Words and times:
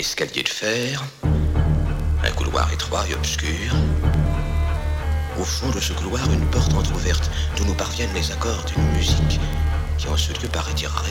escalier 0.00 0.42
de 0.42 0.48
fer, 0.48 1.04
un 1.22 2.30
couloir 2.30 2.72
étroit 2.72 3.04
et 3.10 3.14
obscur. 3.14 3.74
Au 5.38 5.44
fond 5.44 5.68
de 5.68 5.78
ce 5.78 5.92
couloir, 5.92 6.24
une 6.32 6.46
porte 6.46 6.72
entr'ouverte 6.72 7.30
d'où 7.54 7.66
nous 7.66 7.74
parviennent 7.74 8.14
les 8.14 8.32
accords 8.32 8.64
d'une 8.64 8.82
musique 8.96 9.38
qui 9.98 10.08
en 10.08 10.16
ce 10.16 10.32
lieu 10.32 10.48
paraît 10.48 10.72
irréelle. 10.72 11.10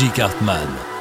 J. 0.00 0.08
Cartman. 0.08 0.99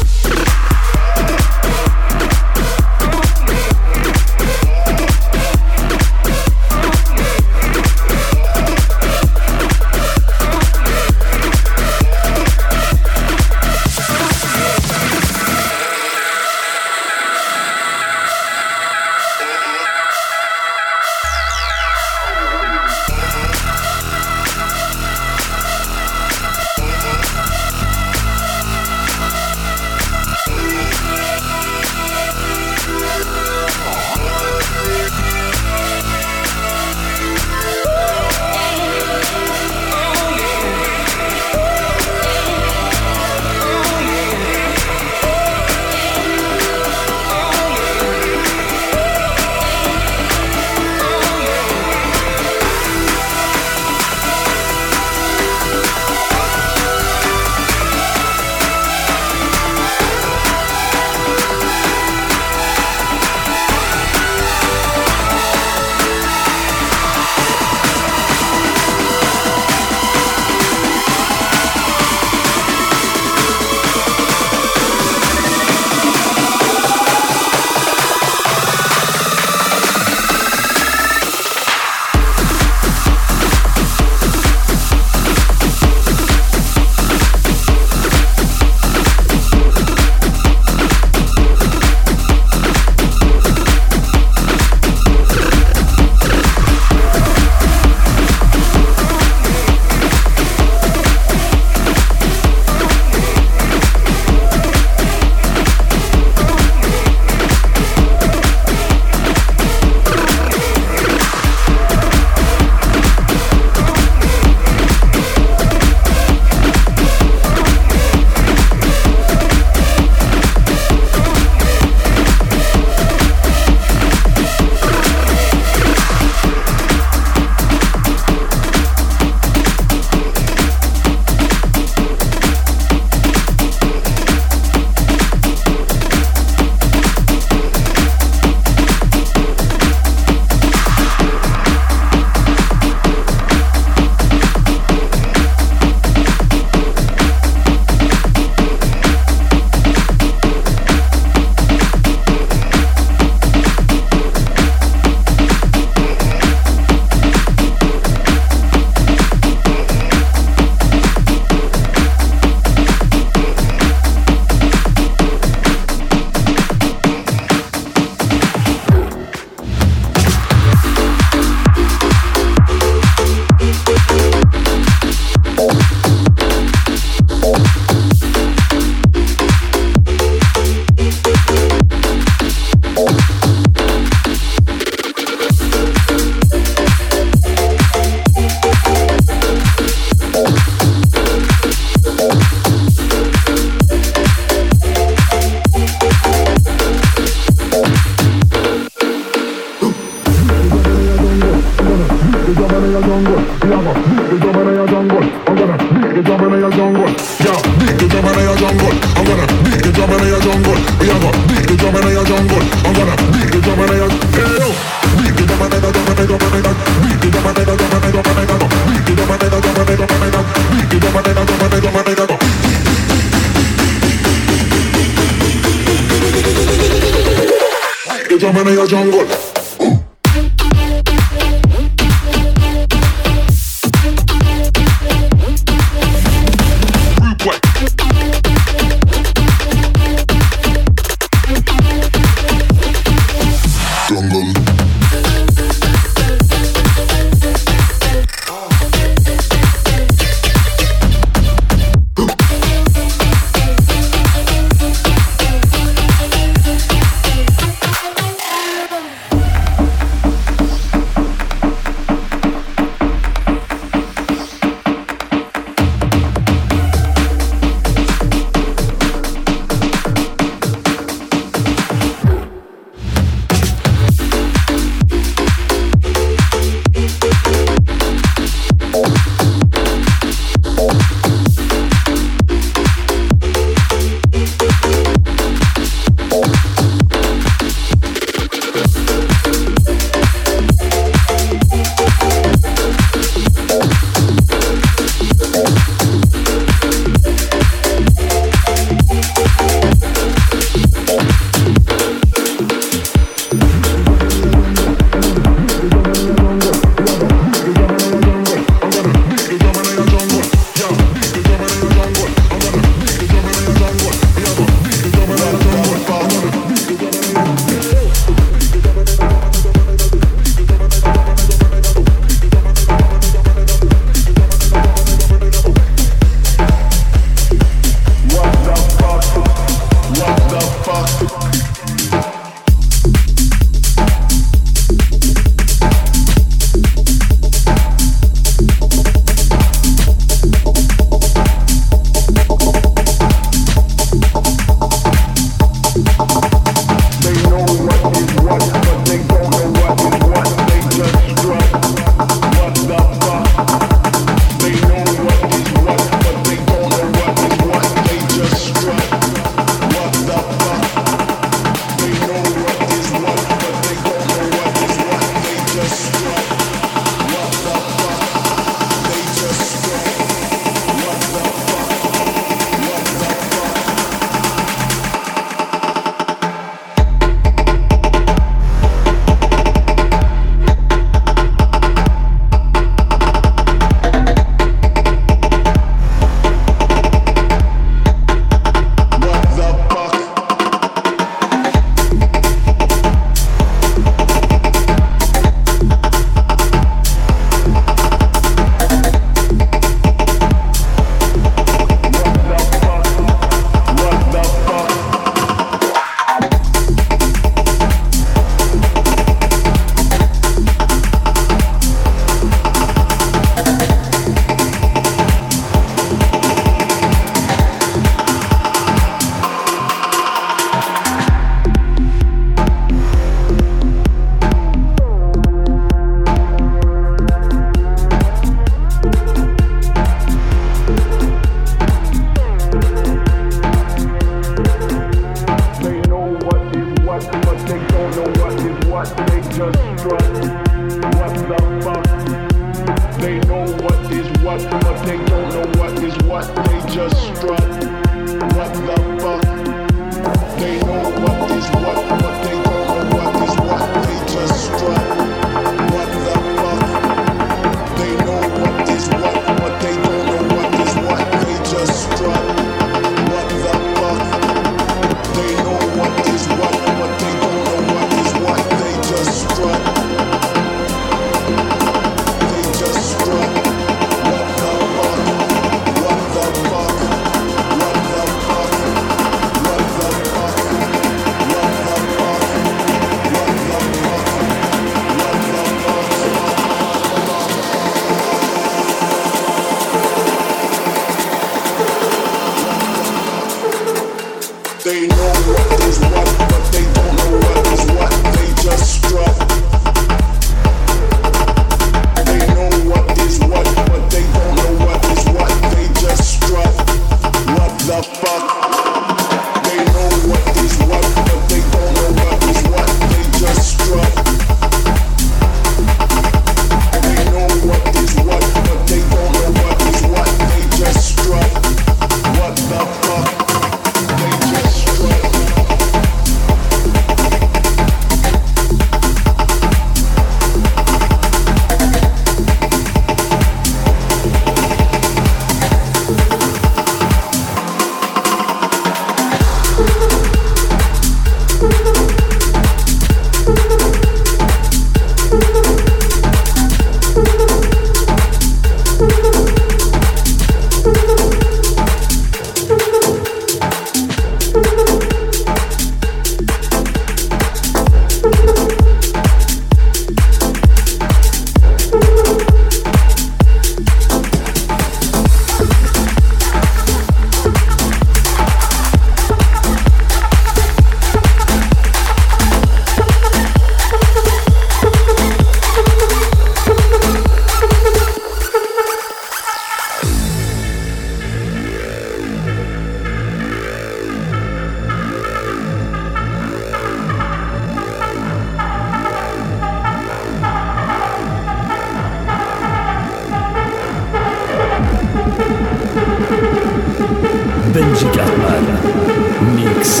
Magic 597.96 598.20
Hartman. 598.20 599.56
Mix 599.56 600.00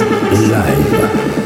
live. 0.50 1.45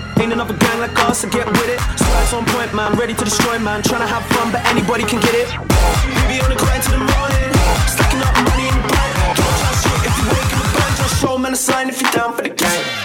it. 0.00 0.20
Ain't 0.20 0.32
another 0.32 0.56
gang 0.56 0.80
like 0.80 0.96
us 1.04 1.20
so 1.20 1.28
get 1.28 1.46
with 1.46 1.68
it. 1.68 1.80
Swag's 1.98 2.32
on 2.32 2.44
point, 2.46 2.72
man. 2.74 2.96
Ready 2.96 3.14
to 3.14 3.24
destroy, 3.24 3.58
man. 3.58 3.82
Trying 3.82 4.00
to 4.00 4.06
have 4.06 4.24
fun, 4.36 4.52
but 4.52 4.64
anybody 4.66 5.04
can 5.04 5.20
get 5.20 5.34
it. 5.34 5.48
We 6.16 6.22
be 6.28 6.40
on 6.40 6.50
the 6.50 6.56
grind 6.56 6.82
till 6.82 6.98
the 6.98 7.04
morning. 7.04 7.50
Stacking 7.86 8.20
up 8.20 8.34
money 8.48 8.68
in 8.68 8.74
the 8.74 8.88
bank. 8.88 9.12
Don't 9.36 9.56
trust 9.60 9.84
shit 9.84 10.00
if 10.08 10.14
you 10.18 10.24
wake 10.32 10.52
up 10.56 10.64
a 10.64 10.70
gun. 10.76 10.90
Just 10.96 11.20
show 11.20 11.38
man 11.38 11.52
a 11.52 11.56
sign 11.56 11.88
if 11.88 12.00
you're 12.00 12.10
down 12.12 12.34
for 12.34 12.42
the 12.42 12.50
gang. 12.50 12.99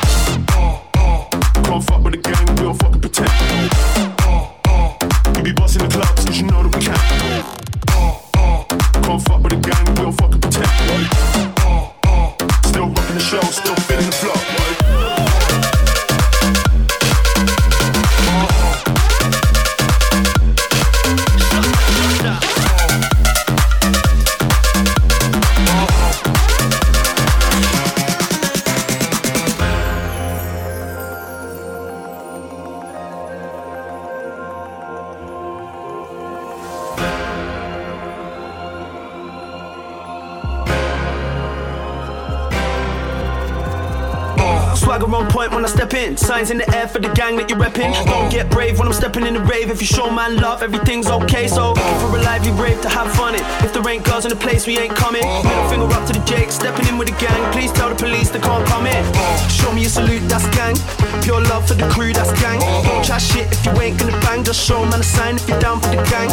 For 46.95 47.01
the 47.01 47.11
gang 47.11 47.35
that 47.35 47.49
you're 47.49 47.59
repping. 47.59 47.91
Uh-huh. 47.91 48.07
Don't 48.07 48.31
get 48.31 48.49
brave 48.49 48.79
when 48.79 48.87
I'm 48.87 48.93
stepping 48.93 49.27
in 49.27 49.33
the 49.33 49.43
rave. 49.43 49.69
If 49.69 49.81
you 49.81 49.87
show 49.87 50.09
man 50.09 50.37
love, 50.37 50.63
everything's 50.63 51.07
okay. 51.07 51.45
So 51.45 51.75
uh-huh. 51.75 51.83
looking 51.83 51.99
for 51.99 52.15
a 52.15 52.21
lively 52.23 52.55
rave 52.55 52.79
to 52.83 52.89
have 52.89 53.11
fun 53.19 53.35
in. 53.35 53.43
If 53.67 53.73
there 53.75 53.83
ain't 53.83 54.05
girls 54.07 54.23
in 54.23 54.31
the 54.31 54.39
place, 54.39 54.65
we 54.65 54.79
ain't 54.79 54.95
coming. 54.95 55.25
Uh-huh. 55.27 55.43
Middle 55.43 55.67
finger 55.67 55.91
up 55.91 56.07
to 56.07 56.13
the 56.15 56.23
Jake, 56.23 56.55
stepping 56.55 56.87
in 56.87 56.95
with 56.97 57.11
the 57.11 57.17
gang. 57.19 57.35
Please 57.51 57.71
tell 57.75 57.89
the 57.89 57.99
police 57.99 58.31
they 58.31 58.39
can't 58.39 58.63
come 58.71 58.87
in. 58.87 59.03
Show 59.51 59.75
me 59.75 59.83
a 59.83 59.89
salute, 59.91 60.23
that's 60.31 60.47
gang. 60.55 60.79
Pure 61.19 61.43
love 61.51 61.67
for 61.67 61.75
the 61.75 61.87
crew, 61.91 62.13
that's 62.15 62.31
gang. 62.39 62.63
Don't 62.63 63.03
chat 63.03 63.19
shit 63.19 63.51
if 63.51 63.59
you 63.67 63.75
ain't 63.83 63.99
gonna 63.99 64.15
bang. 64.23 64.47
Just 64.47 64.63
show 64.63 64.79
man 64.87 65.03
a 65.03 65.03
sign 65.03 65.35
if 65.35 65.43
you're 65.51 65.59
down 65.59 65.83
for 65.83 65.91
the 65.91 65.99
gang. 66.07 66.31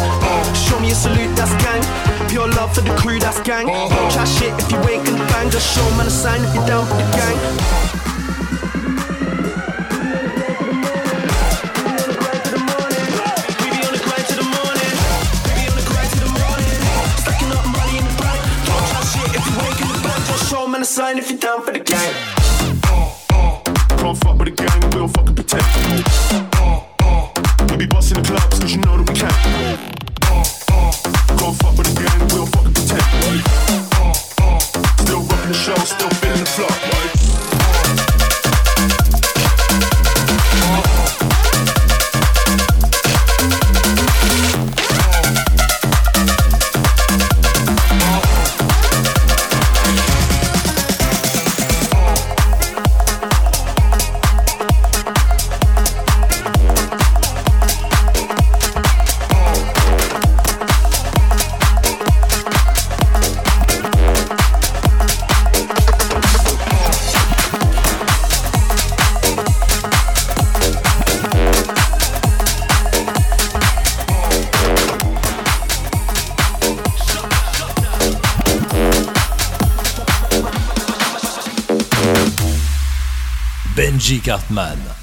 Show 0.55 0.79
me 0.79 0.91
a 0.91 0.95
salute, 0.95 1.35
that's 1.35 1.51
gang. 1.59 1.83
Pure 2.31 2.47
love 2.55 2.71
for 2.71 2.87
the 2.87 2.95
crew, 2.95 3.19
that's 3.19 3.43
gang. 3.43 3.67
Don't 3.67 4.11
chat 4.15 4.31
shit 4.31 4.55
if 4.55 4.71
you 4.71 4.79
ain't 4.87 5.03
gonna 5.03 5.27
bang. 5.27 5.51
Just 5.51 5.75
show 5.75 5.83
man 5.99 6.07
a 6.07 6.13
sign 6.23 6.39
if 6.39 6.55
you're 6.55 6.67
down 6.71 6.87
for 6.87 6.95
the 6.95 7.07
gang. 7.19 8.02
Sign 20.93 21.17
if 21.17 21.27
you're 21.31 21.39
down 21.39 21.63
for 21.63 21.71
the 21.71 21.79
gang. 21.79 22.32
Cartman. 84.23 85.02